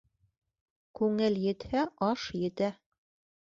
Күңел 1.01 1.39
етһә, 1.43 1.87
аш 2.11 2.27
етә. 2.49 2.75